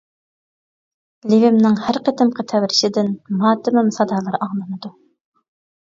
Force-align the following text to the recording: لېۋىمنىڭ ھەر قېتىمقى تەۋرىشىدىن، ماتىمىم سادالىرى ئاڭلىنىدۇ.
لېۋىمنىڭ 1.33 1.77
ھەر 1.85 2.01
قېتىمقى 2.09 2.47
تەۋرىشىدىن، 2.55 3.15
ماتىمىم 3.45 3.97
سادالىرى 4.01 4.45
ئاڭلىنىدۇ. 4.49 4.97